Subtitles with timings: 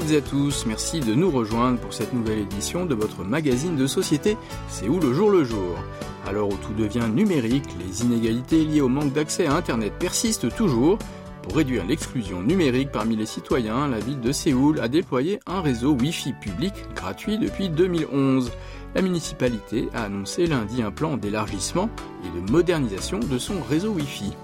[0.00, 3.86] Toutes à tous, merci de nous rejoindre pour cette nouvelle édition de votre magazine de
[3.86, 4.36] société
[4.68, 5.74] Séoul au jour le jour.
[6.26, 10.98] Alors où tout devient numérique, les inégalités liées au manque d'accès à Internet persistent toujours.
[11.42, 15.92] Pour réduire l'exclusion numérique parmi les citoyens, la ville de Séoul a déployé un réseau
[15.92, 18.52] Wi-Fi public gratuit depuis 2011.
[18.94, 21.88] La municipalité a annoncé lundi un plan d'élargissement
[22.22, 24.34] et de modernisation de son réseau Wi-Fi.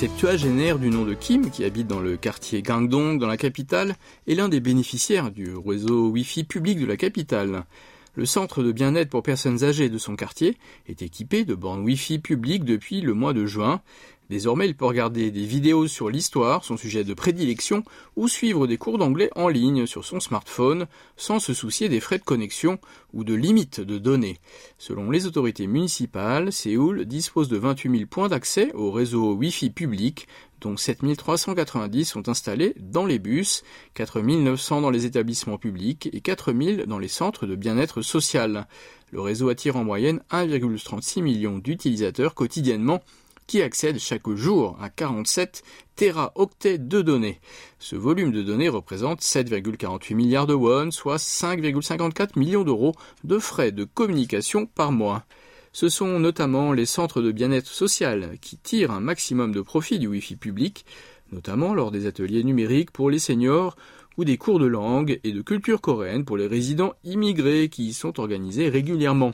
[0.00, 4.34] Septuagénaire du nom de Kim, qui habite dans le quartier Gangdong, dans la capitale, est
[4.34, 7.66] l'un des bénéficiaires du réseau Wi-Fi public de la capitale.
[8.14, 10.56] Le centre de bien-être pour personnes âgées de son quartier
[10.88, 13.82] est équipé de bornes Wi-Fi publiques depuis le mois de juin.
[14.30, 17.82] Désormais, il peut regarder des vidéos sur l'histoire, son sujet de prédilection,
[18.14, 20.86] ou suivre des cours d'anglais en ligne sur son smartphone,
[21.16, 22.78] sans se soucier des frais de connexion
[23.12, 24.38] ou de limites de données.
[24.78, 30.28] Selon les autorités municipales, Séoul dispose de 28 000 points d'accès au réseau Wi-Fi public,
[30.60, 33.64] dont 7 390 sont installés dans les bus,
[33.94, 38.68] 4 900 dans les établissements publics et 4 000 dans les centres de bien-être social.
[39.10, 43.00] Le réseau attire en moyenne 1,36 million d'utilisateurs quotidiennement
[43.50, 45.64] qui accèdent chaque jour à 47
[45.96, 47.40] téraoctets de données.
[47.80, 53.72] Ce volume de données représente 7,48 milliards de won, soit 5,54 millions d'euros de frais
[53.72, 55.24] de communication par mois.
[55.72, 60.06] Ce sont notamment les centres de bien-être social qui tirent un maximum de profit du
[60.06, 60.86] Wi-Fi public,
[61.32, 63.74] notamment lors des ateliers numériques pour les seniors
[64.16, 67.94] ou des cours de langue et de culture coréenne pour les résidents immigrés qui y
[67.94, 69.32] sont organisés régulièrement.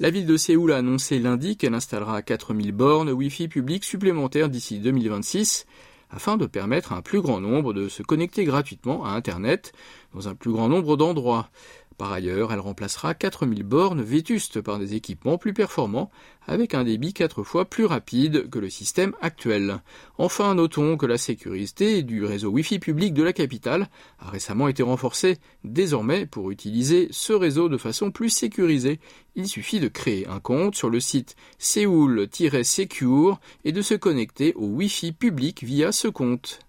[0.00, 4.78] La ville de Séoul a annoncé lundi qu'elle installera 4000 bornes Wi-Fi publiques supplémentaires d'ici
[4.78, 5.66] 2026
[6.10, 9.74] afin de permettre à un plus grand nombre de se connecter gratuitement à Internet
[10.14, 11.50] dans un plus grand nombre d'endroits.
[11.98, 16.10] Par ailleurs, elle remplacera 4000 bornes vétustes par des équipements plus performants
[16.46, 19.80] avec un débit 4 fois plus rapide que le système actuel.
[20.18, 23.88] Enfin, notons que la sécurité du réseau Wi-Fi public de la capitale
[24.18, 25.38] a récemment été renforcée.
[25.64, 28.98] Désormais, pour utiliser ce réseau de façon plus sécurisée,
[29.34, 34.66] il suffit de créer un compte sur le site Seoul-Secure et de se connecter au
[34.66, 36.60] Wi-Fi public via ce compte.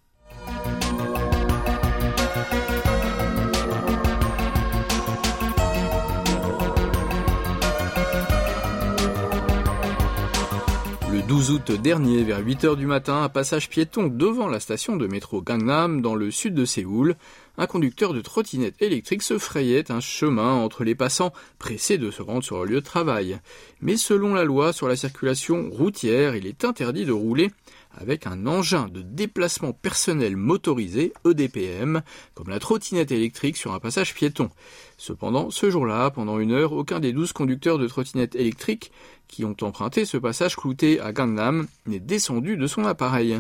[11.44, 15.08] 12 août dernier, vers 8 heures du matin, un passage piéton devant la station de
[15.08, 17.18] métro Gangnam, dans le sud de Séoul,
[17.58, 22.22] un conducteur de trottinette électrique se frayait un chemin entre les passants pressés de se
[22.22, 23.40] rendre sur leur lieu de travail.
[23.82, 27.52] Mais selon la loi sur la circulation routière, il est interdit de rouler
[27.94, 32.02] avec un engin de déplacement personnel motorisé EDPM,
[32.34, 34.50] comme la trottinette électrique sur un passage piéton.
[34.98, 38.92] Cependant, ce jour-là, pendant une heure, aucun des douze conducteurs de trottinette électrique
[39.28, 43.40] qui ont emprunté ce passage clouté à Gangnam n'est descendu de son appareil.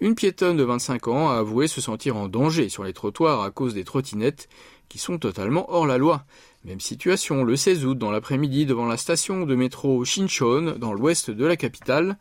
[0.00, 3.50] Une piétonne de 25 ans a avoué se sentir en danger sur les trottoirs à
[3.50, 4.48] cause des trottinettes
[4.88, 6.24] qui sont totalement hors la loi.
[6.64, 11.30] Même situation le 16 août dans l'après-midi devant la station de métro Shinchon dans l'ouest
[11.30, 12.16] de la capitale.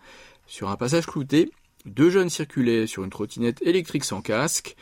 [0.47, 1.51] Sur un passage clouté,
[1.85, 4.75] deux jeunes circulaient sur une trottinette électrique sans casque.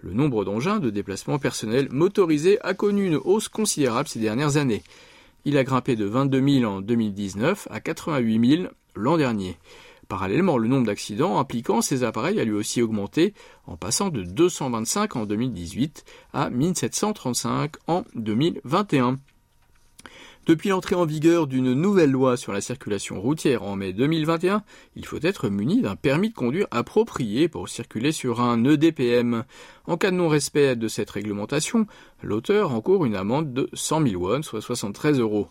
[0.00, 4.82] Le nombre d'engins de déplacement personnel motorisés a connu une hausse considérable ces dernières années.
[5.44, 9.56] Il a grimpé de 22 000 en 2019 à 88 000 l'an dernier.
[10.08, 13.32] Parallèlement, le nombre d'accidents impliquant ces appareils a lui aussi augmenté
[13.66, 19.18] en passant de 225 en 2018 à 1735 en 2021.
[20.44, 24.64] Depuis l'entrée en vigueur d'une nouvelle loi sur la circulation routière en mai 2021,
[24.96, 29.44] il faut être muni d'un permis de conduire approprié pour circuler sur un EDPM.
[29.86, 31.86] En cas de non-respect de cette réglementation,
[32.24, 35.46] l'auteur encourt une amende de 100 000 won, soit 73 euros.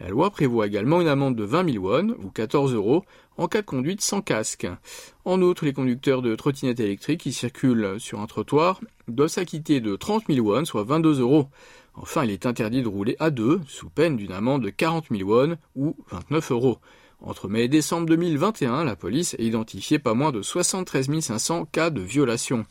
[0.00, 3.04] La loi prévoit également une amende de 20 000 won, ou 14 euros,
[3.36, 4.66] en cas de conduite sans casque.
[5.24, 9.94] En outre, les conducteurs de trottinettes électriques qui circulent sur un trottoir doivent s'acquitter de
[9.94, 11.46] 30 000 won, soit 22 euros.
[11.94, 15.28] Enfin, il est interdit de rouler à deux, sous peine d'une amende de 40 000
[15.28, 16.78] won, ou 29 euros.
[17.20, 21.90] Entre mai et décembre 2021, la police a identifié pas moins de 73 500 cas
[21.90, 22.64] de violation.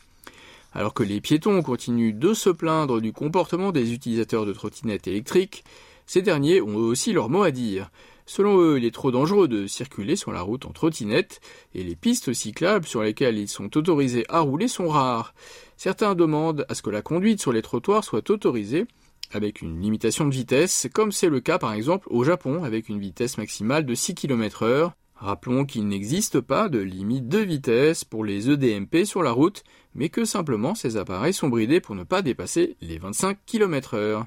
[0.74, 5.64] Alors que les piétons continuent de se plaindre du comportement des utilisateurs de trottinettes électriques,
[6.06, 7.90] ces derniers ont aussi leur mot à dire.
[8.26, 11.40] Selon eux, il est trop dangereux de circuler sur la route en trottinette
[11.74, 15.34] et les pistes cyclables sur lesquelles ils sont autorisés à rouler sont rares.
[15.76, 18.86] Certains demandent à ce que la conduite sur les trottoirs soit autorisée
[19.32, 23.00] avec une limitation de vitesse, comme c'est le cas par exemple au Japon avec une
[23.00, 24.92] vitesse maximale de 6 km heure.
[25.14, 29.62] Rappelons qu'il n'existe pas de limite de vitesse pour les EDMP sur la route,
[29.94, 34.26] mais que simplement ces appareils sont bridés pour ne pas dépasser les 25 km heure.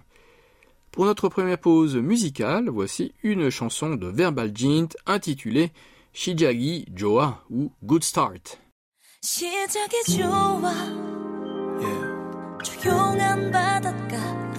[0.92, 5.72] Pour notre première pause musicale, voici une chanson de Verbal Jint intitulée
[6.13, 8.60] Shijagi Joa ou Good Start.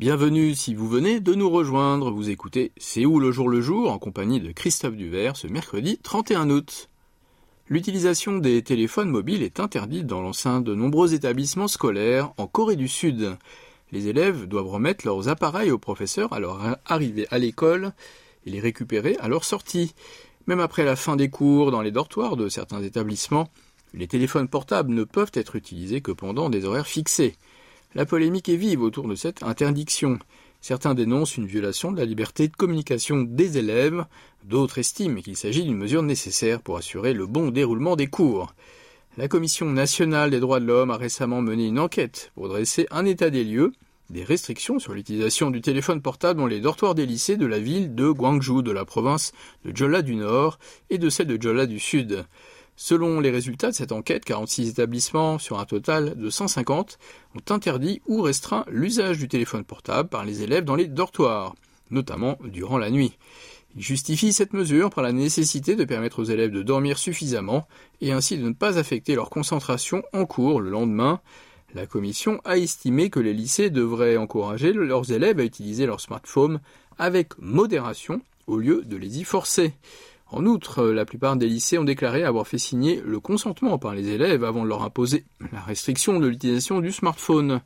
[0.00, 2.10] Bienvenue si vous venez de nous rejoindre.
[2.10, 5.98] Vous écoutez C'est où le jour le jour en compagnie de Christophe Duvert ce mercredi
[6.02, 6.88] 31 août.
[7.68, 12.88] L'utilisation des téléphones mobiles est interdite dans l'enceinte de nombreux établissements scolaires en Corée du
[12.88, 13.36] Sud.
[13.92, 17.92] Les élèves doivent remettre leurs appareils aux professeurs à leur arrivée à l'école
[18.46, 19.94] et les récupérer à leur sortie.
[20.46, 23.50] Même après la fin des cours dans les dortoirs de certains établissements,
[23.92, 27.36] les téléphones portables ne peuvent être utilisés que pendant des horaires fixés.
[27.96, 30.20] La polémique est vive autour de cette interdiction.
[30.60, 34.04] Certains dénoncent une violation de la liberté de communication des élèves,
[34.44, 38.54] d'autres estiment qu'il s'agit d'une mesure nécessaire pour assurer le bon déroulement des cours.
[39.16, 43.04] La Commission nationale des droits de l'homme a récemment mené une enquête pour dresser un
[43.06, 43.72] état des lieux
[44.10, 47.94] des restrictions sur l'utilisation du téléphone portable dans les dortoirs des lycées de la ville
[47.94, 49.32] de Gwangju de la province
[49.64, 50.58] de Jeolla du Nord
[50.90, 52.24] et de celle de Jeolla du Sud.
[52.82, 56.98] Selon les résultats de cette enquête, 46 établissements sur un total de 150
[57.34, 61.54] ont interdit ou restreint l'usage du téléphone portable par les élèves dans les dortoirs,
[61.90, 63.18] notamment durant la nuit.
[63.76, 67.68] Il justifie cette mesure par la nécessité de permettre aux élèves de dormir suffisamment
[68.00, 71.20] et ainsi de ne pas affecter leur concentration en cours le lendemain.
[71.74, 76.60] La commission a estimé que les lycées devraient encourager leurs élèves à utiliser leur smartphone
[76.96, 79.74] avec modération au lieu de les y forcer.
[80.32, 84.08] En outre, la plupart des lycées ont déclaré avoir fait signer le consentement par les
[84.08, 87.60] élèves avant de leur imposer la restriction de l'utilisation du smartphone.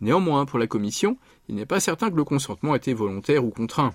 [0.00, 1.16] Néanmoins, pour la commission,
[1.48, 3.92] il n'est pas certain que le consentement était volontaire ou contraint.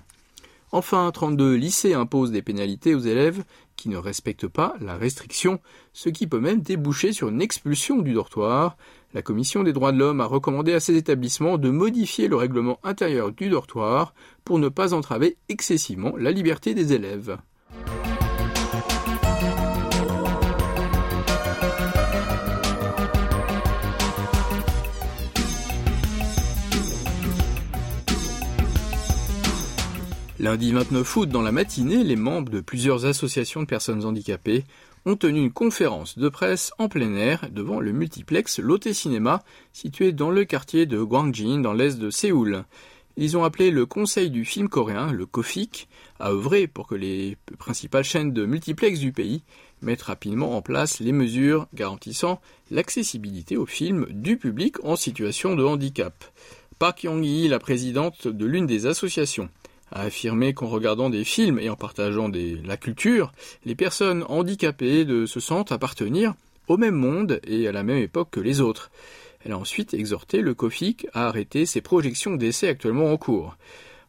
[0.72, 3.44] Enfin, 32 lycées imposent des pénalités aux élèves
[3.76, 5.60] qui ne respectent pas la restriction,
[5.92, 8.76] ce qui peut même déboucher sur une expulsion du dortoir.
[9.12, 12.80] La Commission des droits de l'homme a recommandé à ces établissements de modifier le règlement
[12.82, 17.36] intérieur du dortoir pour ne pas entraver excessivement la liberté des élèves.
[30.40, 34.64] Lundi 29 août, dans la matinée, les membres de plusieurs associations de personnes handicapées
[35.06, 40.10] ont tenu une conférence de presse en plein air devant le multiplex Lotte Cinéma, situé
[40.10, 42.64] dans le quartier de Gwangjin, dans l'est de Séoul.
[43.16, 45.88] Ils ont appelé le Conseil du film coréen, le KOFIC,
[46.18, 49.44] à œuvrer pour que les principales chaînes de multiplex du pays
[49.82, 52.40] mettent rapidement en place les mesures garantissant
[52.72, 56.24] l'accessibilité aux films du public en situation de handicap.
[56.80, 59.48] Park Yong-hee, la présidente de l'une des associations,
[59.92, 62.30] a affirmé qu'en regardant des films et en partageant
[62.64, 63.32] la culture,
[63.64, 66.34] les personnes handicapées se sentent appartenir
[66.68, 68.90] au même monde et à la même époque que les autres.
[69.44, 73.56] Elle a ensuite exhorté le COFIC à arrêter ses projections d'essais actuellement en cours.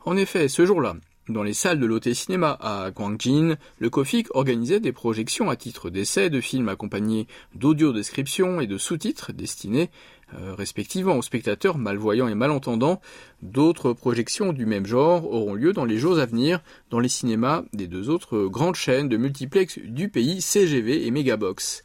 [0.06, 0.96] En effet, ce jour-là,
[1.30, 5.90] dans les salles de l'Hôtel Cinéma à Gwangjin, le COFIC organisait des projections à titre
[5.90, 9.90] d'essai de films accompagnés d'audio-descriptions et de sous-titres destinés
[10.34, 13.02] euh, respectivement aux spectateurs malvoyants et malentendants.
[13.42, 17.64] D'autres projections du même genre auront lieu dans les jours à venir dans les cinémas
[17.74, 21.82] des deux autres grandes chaînes de multiplex du pays, CGV et Megabox.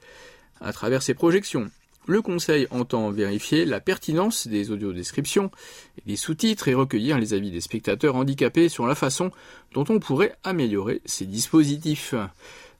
[0.60, 1.70] À travers ces projections,
[2.10, 5.52] le Conseil entend vérifier la pertinence des audiodescriptions
[5.96, 9.30] et des sous-titres et recueillir les avis des spectateurs handicapés sur la façon
[9.74, 12.16] dont on pourrait améliorer ces dispositifs.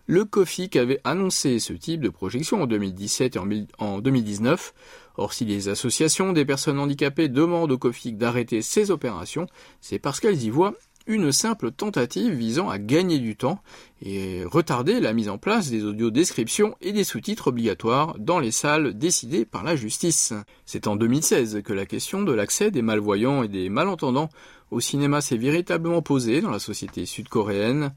[0.09, 3.41] Le COFIC avait annoncé ce type de projection en 2017 et
[3.79, 4.75] en 2019.
[5.17, 9.47] Or, si les associations des personnes handicapées demandent au COFIC d'arrêter ces opérations,
[9.81, 10.75] c'est parce qu'elles y voient
[11.07, 13.61] une simple tentative visant à gagner du temps
[14.03, 18.95] et retarder la mise en place des audiodescriptions et des sous-titres obligatoires dans les salles
[18.95, 20.33] décidées par la justice.
[20.67, 24.31] C'est en 2016 que la question de l'accès des malvoyants et des malentendants
[24.71, 27.93] au cinéma s'est véritablement posée dans la société sud-coréenne.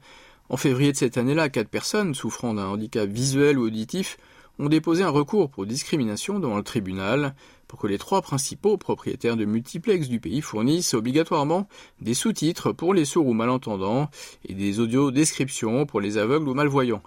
[0.48, 4.18] En février de cette année-là, quatre personnes souffrant d'un handicap visuel ou auditif
[4.58, 7.34] ont déposé un recours pour discrimination devant le tribunal
[7.78, 11.68] que les trois principaux propriétaires de multiplex du pays fournissent obligatoirement
[12.00, 14.10] des sous-titres pour les sourds ou malentendants
[14.48, 17.02] et des audiodescriptions pour les aveugles ou malvoyants.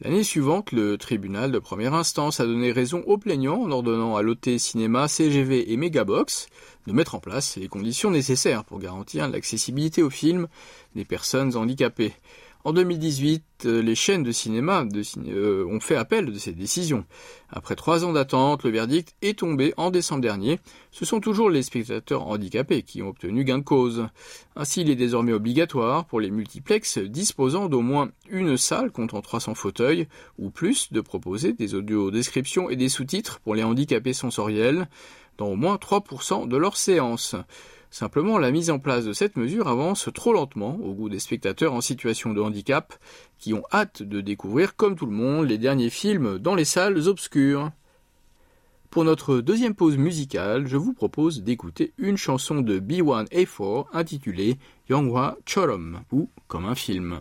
[0.00, 4.22] L'année suivante, le tribunal de première instance a donné raison aux plaignants en ordonnant à
[4.22, 6.48] l'OT Cinéma, CGV et Megabox
[6.88, 10.48] de mettre en place les conditions nécessaires pour garantir l'accessibilité aux films
[10.96, 12.14] des personnes handicapées.
[12.64, 14.84] En 2018, euh, les chaînes de cinéma
[15.26, 17.04] euh, ont fait appel de cette décision.
[17.50, 20.60] Après trois ans d'attente, le verdict est tombé en décembre dernier.
[20.92, 24.06] Ce sont toujours les spectateurs handicapés qui ont obtenu gain de cause.
[24.54, 29.56] Ainsi, il est désormais obligatoire pour les multiplexes disposant d'au moins une salle comptant 300
[29.56, 30.06] fauteuils
[30.38, 34.88] ou plus de proposer des audiodescriptions et des sous-titres pour les handicapés sensoriels
[35.36, 37.34] dans au moins 3% de leurs séances.
[37.92, 41.74] Simplement, la mise en place de cette mesure avance trop lentement au goût des spectateurs
[41.74, 42.94] en situation de handicap
[43.38, 47.06] qui ont hâte de découvrir, comme tout le monde, les derniers films dans les salles
[47.06, 47.70] obscures.
[48.88, 54.56] Pour notre deuxième pause musicale, je vous propose d'écouter une chanson de B1A4 intitulée
[54.88, 57.20] Yonghwa Chorom ou comme un film.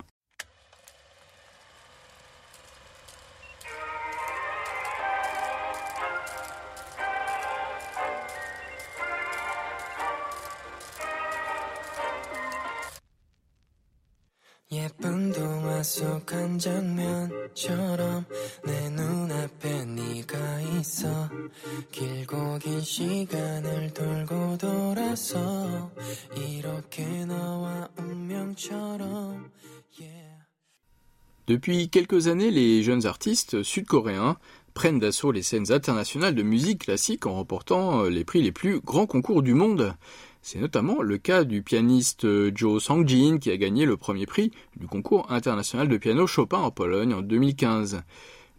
[31.47, 34.37] Depuis quelques années, les jeunes artistes sud-coréens
[34.73, 39.07] prennent d'assaut les scènes internationales de musique classique en remportant les prix les plus grands
[39.07, 39.93] concours du monde.
[40.43, 44.51] C'est notamment le cas du pianiste euh, Joe Sangjin qui a gagné le premier prix
[44.75, 48.01] du concours international de piano Chopin en Pologne en 2015.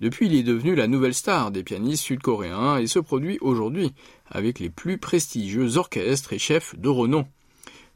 [0.01, 3.93] Depuis, il est devenu la nouvelle star des pianistes sud-coréens et se produit aujourd'hui
[4.31, 7.27] avec les plus prestigieux orchestres et chefs de renom.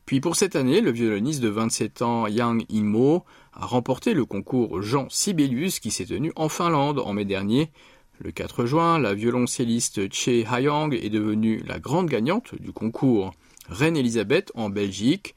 [0.05, 4.83] Puis pour cette année, le violoniste de 27 ans Yang In-mo a remporté le concours
[4.83, 7.71] Jean Sibelius qui s'est tenu en Finlande en mai dernier.
[8.19, 13.33] Le 4 juin, la violoncelliste Che Hayang est devenue la grande gagnante du concours.
[13.69, 15.35] Reine Elisabeth en Belgique.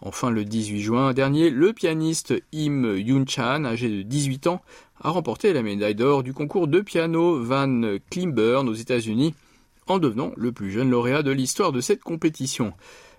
[0.00, 4.62] Enfin, le 18 juin dernier, le pianiste Im Yoon-chan, âgé de 18 ans,
[5.00, 9.34] a remporté la médaille d'or du concours de piano Van Cliburn aux États-Unis,
[9.86, 12.72] en devenant le plus jeune lauréat de l'histoire de cette compétition.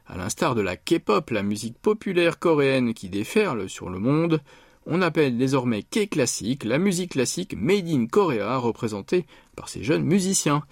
[0.07, 4.41] À l'instar de la K-pop, la musique populaire coréenne qui déferle sur le monde,
[4.85, 10.63] on appelle désormais K-classique la musique classique made in Korea représentée par ces jeunes musiciens.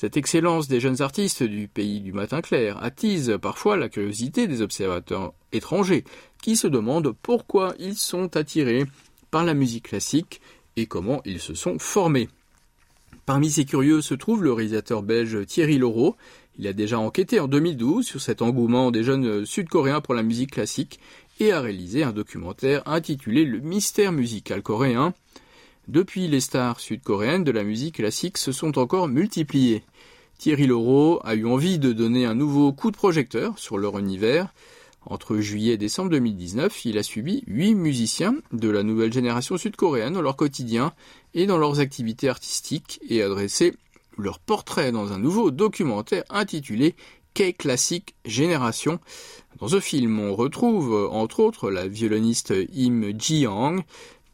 [0.00, 4.62] Cette excellence des jeunes artistes du pays du matin clair attise parfois la curiosité des
[4.62, 6.04] observateurs étrangers
[6.40, 8.86] qui se demandent pourquoi ils sont attirés
[9.30, 10.40] par la musique classique
[10.76, 12.30] et comment ils se sont formés.
[13.26, 16.16] Parmi ces curieux se trouve le réalisateur belge Thierry Laureau.
[16.58, 20.52] Il a déjà enquêté en 2012 sur cet engouement des jeunes sud-coréens pour la musique
[20.52, 20.98] classique
[21.40, 25.12] et a réalisé un documentaire intitulé Le mystère musical coréen.
[25.88, 29.82] Depuis, les stars sud-coréennes de la musique classique se sont encore multipliées.
[30.40, 34.54] Thierry Laureau a eu envie de donner un nouveau coup de projecteur sur leur univers.
[35.04, 40.14] Entre juillet et décembre 2019, il a suivi huit musiciens de la nouvelle génération sud-coréenne
[40.14, 40.94] dans leur quotidien
[41.34, 43.74] et dans leurs activités artistiques et adressé
[44.16, 46.94] leur portrait dans un nouveau documentaire intitulé
[47.34, 48.98] K-Classic Génération.
[49.58, 53.82] Dans ce film, on retrouve entre autres la violoniste Im Ji-young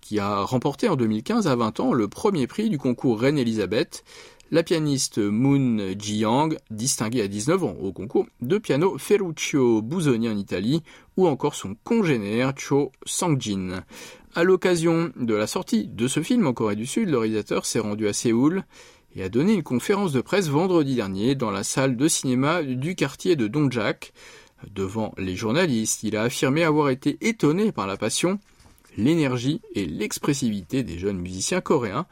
[0.07, 4.05] qui a remporté en 2015 à 20 ans le premier prix du concours Reine Elisabeth,
[4.50, 10.37] la pianiste Moon Ji-yang, distinguée à 19 ans au concours de piano Ferruccio Busoni en
[10.37, 10.83] Italie,
[11.17, 13.85] ou encore son congénère Cho Sang-jin.
[14.35, 17.81] À l'occasion de la sortie de ce film en Corée du Sud, le réalisateur s'est
[17.81, 18.65] rendu à Séoul
[19.17, 22.95] et a donné une conférence de presse vendredi dernier dans la salle de cinéma du
[22.95, 24.12] quartier de Dongjak.
[24.75, 28.38] Devant les journalistes, il a affirmé avoir été étonné par la passion,
[28.97, 32.07] l'énergie et l'expressivité des jeunes musiciens coréens,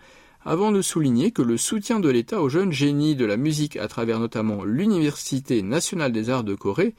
[0.45, 3.89] avant de souligner que le soutien de l'État aux jeunes génies de la musique à
[3.89, 6.95] travers notamment l'Université nationale des arts de Corée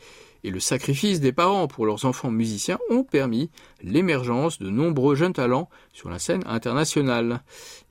[0.45, 3.49] et le sacrifice des parents pour leurs enfants musiciens ont permis
[3.81, 7.41] l'émergence de nombreux jeunes talents sur la scène internationale.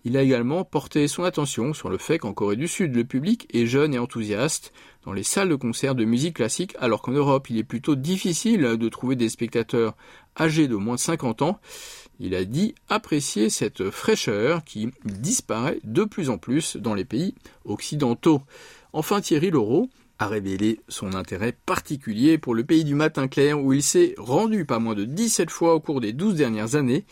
[0.04, 3.48] Il a également porté son attention sur le fait qu'en Corée du Sud, le public
[3.52, 4.72] est jeune et enthousiaste
[5.04, 8.62] dans les salles de concert de musique classique, alors qu'en Europe, il est plutôt difficile
[8.62, 9.96] de trouver des spectateurs
[10.38, 11.58] âgés de moins de 50 ans.
[12.20, 17.34] Il a dit apprécier cette fraîcheur qui disparaît de plus en plus dans les pays
[17.64, 18.42] occidentaux.
[18.92, 23.72] Enfin, Thierry Laureau a révélé son intérêt particulier pour le pays du matin clair où
[23.72, 27.04] il s'est rendu pas moins de 17 fois au cours des 12 dernières années.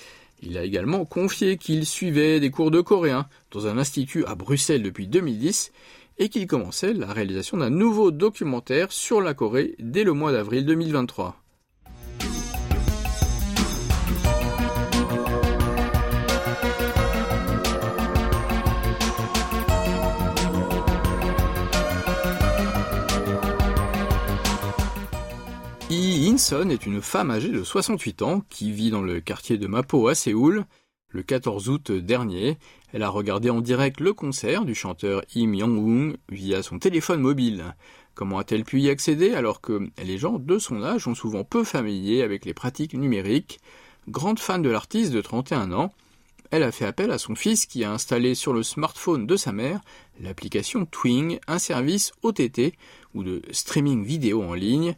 [0.43, 4.83] Il a également confié qu'il suivait des cours de coréen dans un institut à Bruxelles
[4.83, 5.73] depuis 2010
[6.19, 10.65] et qu'il commençait la réalisation d'un nouveau documentaire sur la Corée dès le mois d'avril
[10.65, 11.42] 2023.
[26.33, 30.09] Inson est une femme âgée de 68 ans qui vit dans le quartier de Mapo
[30.09, 30.65] à Séoul.
[31.11, 32.57] Le 14 août dernier,
[32.95, 37.75] elle a regardé en direct le concert du chanteur Im Young-woong via son téléphone mobile.
[38.15, 41.65] Comment a-t-elle pu y accéder alors que les gens de son âge sont souvent peu
[41.65, 43.61] familiers avec les pratiques numériques?
[44.09, 45.93] Grande fan de l'artiste de 31 ans,
[46.51, 49.53] elle a fait appel à son fils qui a installé sur le smartphone de sa
[49.53, 49.83] mère
[50.19, 52.73] l'application Twing, un service OTT
[53.13, 54.97] ou de streaming vidéo en ligne,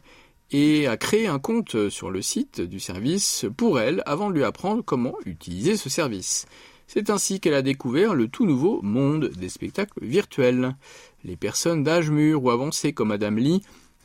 [0.51, 4.43] et a créé un compte sur le site du service pour elle avant de lui
[4.43, 6.45] apprendre comment utiliser ce service.
[6.87, 10.75] C'est ainsi qu'elle a découvert le tout nouveau monde des spectacles virtuels.
[11.23, 13.63] Les personnes d'âge mûr ou avancé comme Madame Lee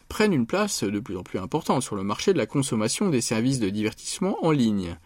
[0.09, 3.21] prennent une place de plus en plus importante sur le marché de la consommation des
[3.21, 4.97] services de divertissement en ligne.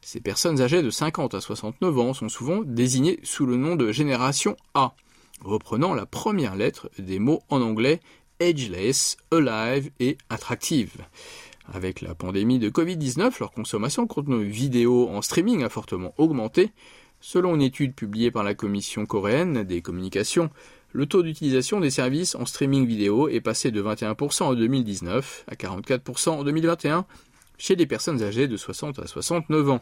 [0.00, 3.90] Ces personnes âgées de 50 à 69 ans sont souvent désignées sous le nom de
[3.90, 4.94] génération A,
[5.42, 8.00] reprenant la première lettre des mots en anglais
[8.40, 10.92] ageless, alive et attractive.
[11.72, 16.70] Avec la pandémie de Covid-19, leur consommation de contenu vidéo en streaming a fortement augmenté.
[17.20, 20.50] Selon une étude publiée par la Commission coréenne des communications,
[20.92, 25.54] le taux d'utilisation des services en streaming vidéo est passé de 21% en 2019 à
[25.54, 27.04] 44% en 2021
[27.58, 29.80] chez les personnes âgées de 60 à 69 ans.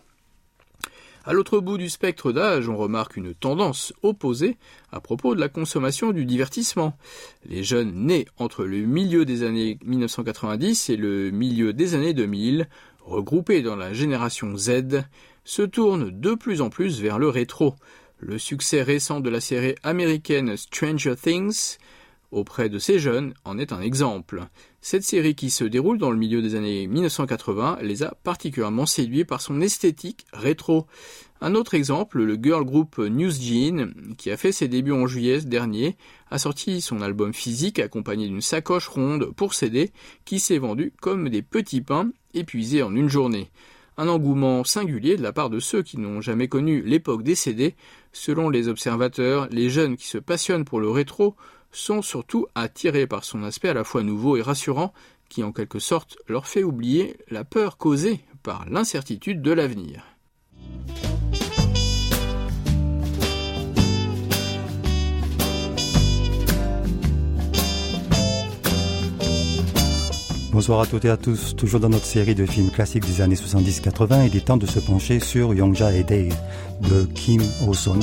[1.27, 4.59] À l'autre bout du spectre d'âge, on remarque une tendance opposée
[4.93, 6.99] à propos de la consommation du divertissement.
[7.49, 12.69] Les jeunes nés entre le milieu des années 1990 et le milieu des années 2000,
[13.07, 15.05] regroupés dans la génération Z,
[15.45, 17.75] se tournent de plus en plus vers le rétro.
[18.19, 21.79] Le succès récent de la série américaine Stranger Things
[22.33, 24.43] auprès de ces jeunes en est un exemple.
[24.87, 29.25] Cette série qui se déroule dans le milieu des années 1980 les a particulièrement séduits
[29.25, 30.87] par son esthétique rétro.
[31.41, 35.41] Un autre exemple, le girl group News Gene, qui a fait ses débuts en juillet
[35.41, 35.97] dernier,
[36.31, 39.91] a sorti son album physique accompagné d'une sacoche ronde pour CD
[40.27, 43.51] qui s'est vendu comme des petits pains épuisés en une journée.
[43.97, 47.75] Un engouement singulier de la part de ceux qui n'ont jamais connu l'époque des CD.
[48.13, 51.37] Selon les observateurs, les jeunes qui se passionnent pour le rétro
[51.75, 54.93] sont surtout attirés par son aspect à la fois nouveau et rassurant,
[55.29, 60.05] qui en quelque sorte leur fait oublier la peur causée par l'incertitude de l'avenir.
[70.55, 71.57] Bonsoir à toutes et à tous.
[71.57, 74.79] Toujours dans notre série de films classiques des années 70-80, il est temps de se
[74.79, 76.33] pencher sur Yongja et Dave
[76.81, 77.99] de Kim Ho-son,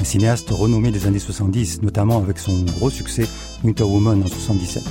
[0.00, 3.26] un cinéaste renommé des années 70, notamment avec son gros succès
[3.62, 4.82] Winter Woman en 77.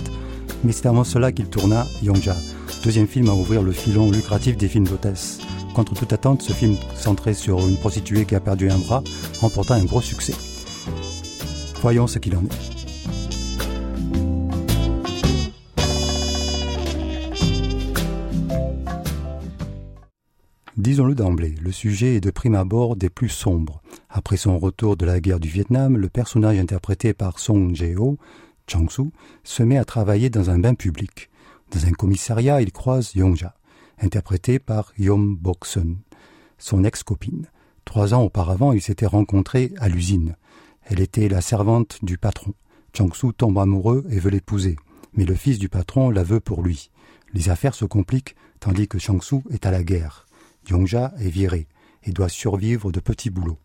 [0.64, 2.36] Mais c'est avant cela qu'il tourna Yongja,
[2.84, 5.40] deuxième film à ouvrir le filon lucratif des films d'hôtesse.
[5.74, 9.04] Contre toute attente, ce film centré sur une prostituée qui a perdu un bras
[9.42, 10.36] remporta un gros succès.
[11.82, 12.80] Voyons ce qu'il en est.
[20.78, 23.82] Disons-le d'emblée, le sujet est de prime abord des plus sombres.
[24.12, 28.18] Après son retour de la guerre du Vietnam, le personnage interprété par Song Jae-ho,
[28.66, 29.12] Chang-soo,
[29.44, 31.30] se met à travailler dans un bain public.
[31.72, 33.54] Dans un commissariat, il croise Yongja,
[34.00, 35.98] interprété par Yom Bok-sun,
[36.58, 37.46] son ex-copine.
[37.86, 40.36] Trois ans auparavant, ils s'étaient rencontrés à l'usine.
[40.86, 42.56] Elle était la servante du patron.
[42.98, 44.76] Chang-soo tombe amoureux et veut l'épouser.
[45.14, 46.90] Mais le fils du patron la veut pour lui.
[47.34, 50.26] Les affaires se compliquent tandis que Chang-soo est à la guerre.
[50.68, 51.68] Yongja est virée
[52.04, 53.60] et doit survivre de petits boulots.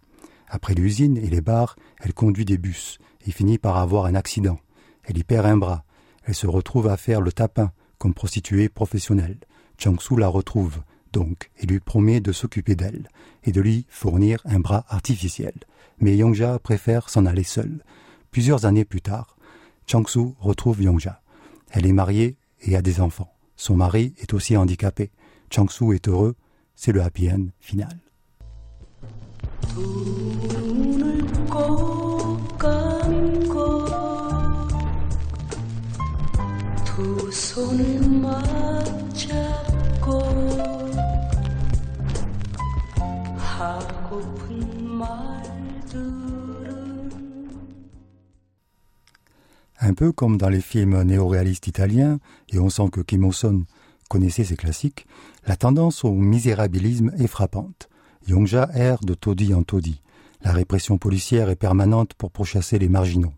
[0.54, 4.60] Après l'usine et les bars, elle conduit des bus et finit par avoir un accident.
[5.02, 5.82] Elle y perd un bras.
[6.22, 9.38] Elle se retrouve à faire le tapin comme prostituée professionnelle.
[9.78, 10.78] Chang-soo la retrouve
[11.12, 13.08] donc et lui promet de s'occuper d'elle
[13.42, 15.54] et de lui fournir un bras artificiel.
[15.98, 17.82] Mais Yongja préfère s'en aller seule.
[18.30, 19.36] Plusieurs années plus tard,
[19.88, 21.20] Chang-soo retrouve Yongja.
[21.72, 23.34] Elle est mariée et a des enfants.
[23.56, 25.10] Son mari est aussi handicapé.
[25.50, 26.36] Chang-soo est heureux
[26.76, 28.03] c'est le happy end final.
[49.80, 53.64] Un peu comme dans les films néo-réalistes italiens, et on sent que Kim Il-son
[54.08, 55.06] connaissait ces classiques,
[55.46, 57.88] la tendance au misérabilisme est frappante.
[58.26, 60.00] Yongja erre de taudis en taudis.
[60.42, 63.34] La répression policière est permanente pour pourchasser les marginaux.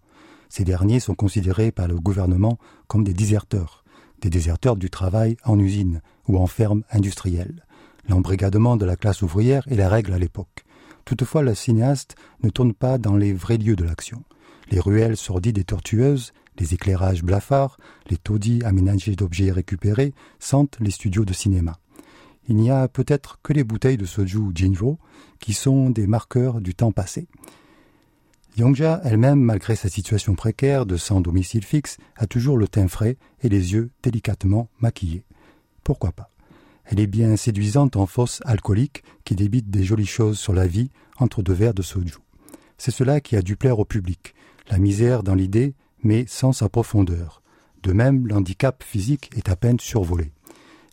[0.49, 3.85] Ces derniers sont considérés par le gouvernement comme des déserteurs,
[4.21, 7.65] des déserteurs du travail en usine ou en ferme industrielle.
[8.09, 10.65] L'embrigadement de la classe ouvrière est la règle à l'époque.
[11.05, 14.23] Toutefois, le cinéaste ne tourne pas dans les vrais lieux de l'action.
[14.71, 17.77] Les ruelles sordides et tortueuses, les éclairages blafards,
[18.09, 21.79] les taudis aménagés d'objets récupérés sentent les studios de cinéma.
[22.49, 24.99] Il n'y a peut-être que les bouteilles de soju Jinro
[25.41, 27.27] qui sont des marqueurs du temps passé.
[28.57, 33.19] Yongja elle-même, malgré sa situation précaire de sans domicile fixe, a toujours le teint frais
[33.43, 35.25] et les yeux délicatement maquillés.
[35.85, 36.31] Pourquoi pas?
[36.85, 40.91] Elle est bien séduisante en fausse alcoolique qui débite des jolies choses sur la vie
[41.19, 42.15] entre deux verres de soju.
[42.79, 44.35] C'est cela qui a dû plaire au public,
[44.71, 47.43] la misère dans l'idée, mais sans sa profondeur.
[47.83, 50.33] De même, l'handicap physique est à peine survolé.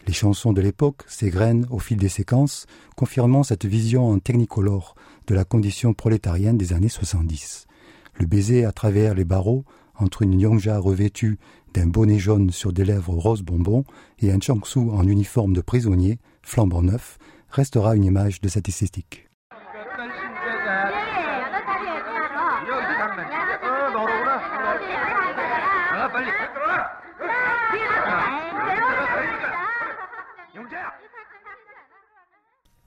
[0.05, 4.95] Les chansons de l'époque s'égrènent au fil des séquences, confirmant cette vision en technicolore
[5.27, 7.67] de la condition prolétarienne des années 70.
[8.15, 9.63] Le baiser à travers les barreaux
[9.95, 11.39] entre une Yongja revêtue
[11.73, 13.85] d'un bonnet jaune sur des lèvres roses bonbons
[14.19, 17.17] et un Changsu en uniforme de prisonnier, flambant neuf,
[17.49, 19.22] restera une image de cette.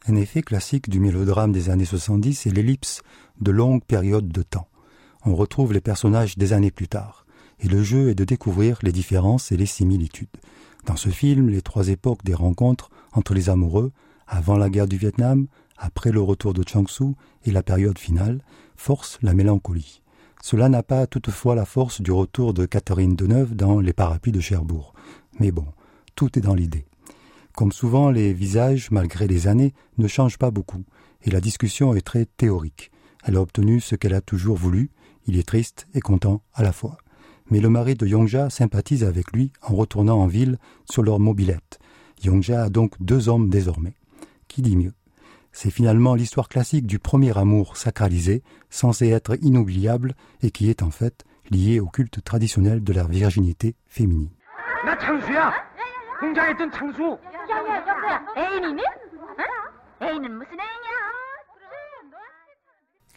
[0.09, 3.03] Un effet classique du mélodrame des années 70 est l'ellipse
[3.41, 4.69] de longues périodes de temps.
[5.25, 7.27] On retrouve les personnages des années plus tard,
[7.59, 10.29] et le jeu est de découvrir les différences et les similitudes.
[10.85, 13.91] Dans ce film, les trois époques des rencontres entre les amoureux,
[14.29, 18.43] avant la guerre du Vietnam, après le retour de Chang-Su et la période finale,
[18.77, 20.03] forcent la mélancolie.
[20.41, 24.39] Cela n'a pas toutefois la force du retour de Catherine Deneuve dans Les parapluies de
[24.39, 24.95] Cherbourg.
[25.41, 25.67] Mais bon,
[26.15, 26.87] tout est dans l'idée.
[27.57, 30.85] Comme souvent, les visages, malgré les années, ne changent pas beaucoup,
[31.23, 32.91] et la discussion est très théorique.
[33.25, 34.91] Elle a obtenu ce qu'elle a toujours voulu,
[35.27, 36.99] il est triste et content à la fois.
[37.51, 41.79] Mais le mari de Yongja sympathise avec lui en retournant en ville sur leur mobilette.
[42.23, 43.97] Yongja a donc deux hommes désormais.
[44.49, 44.93] Qui dit mieux?
[45.51, 50.91] C'est finalement l'histoire classique du premier amour sacralisé, censé être inoubliable et qui est en
[50.91, 54.29] fait lié au culte traditionnel de la virginité féminine.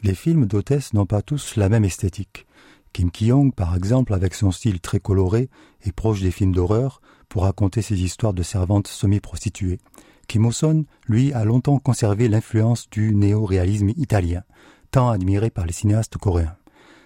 [0.01, 2.47] Les films d'hôtesse n'ont pas tous la même esthétique.
[2.93, 5.49] Kim Ki-young, par exemple, avec son style très coloré
[5.83, 9.79] et proche des films d'horreur, pour raconter ses histoires de servantes semi-prostituées.
[10.27, 14.43] Kim O-son, lui, a longtemps conservé l'influence du néo-réalisme italien,
[14.91, 16.55] tant admiré par les cinéastes coréens.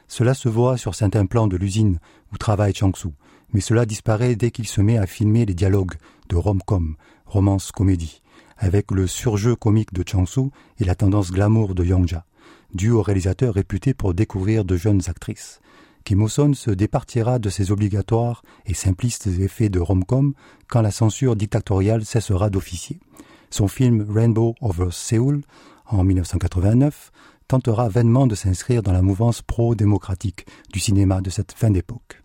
[0.08, 2.00] Cela se voit sur certains plans de l'usine
[2.32, 3.14] où travaille Chang-soo,
[3.52, 5.96] mais cela disparaît dès qu'il se met à filmer les dialogues
[6.30, 6.96] de rom-com,
[7.34, 8.22] romance comédie,
[8.58, 12.26] avec le surjeu comique de Chang-soo et la tendance glamour de Yongja,
[12.76, 15.60] dû au réalisateur réputé pour découvrir de jeunes actrices.
[16.04, 20.34] Kim son se départira de ses obligatoires et simplistes effets de rom-com
[20.68, 23.00] quand la censure dictatoriale cessera d'officier.
[23.50, 25.42] Son film Rainbow over Seoul,
[25.88, 27.12] en 1989,
[27.48, 32.22] tentera vainement de s'inscrire dans la mouvance pro-démocratique du cinéma de cette fin d'époque.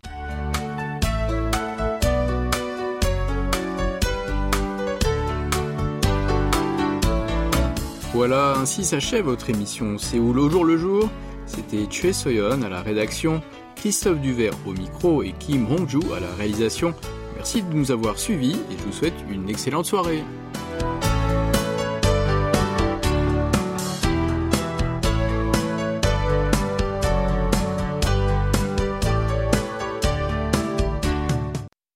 [8.19, 11.09] Voilà, ainsi s'achève votre émission Séoul au jour le jour?
[11.45, 13.41] C'était Chue Soyeon à la rédaction,
[13.77, 16.93] Christophe Duvert au micro et Kim Hongju à la réalisation.
[17.37, 20.21] Merci de nous avoir suivis et je vous souhaite une excellente soirée.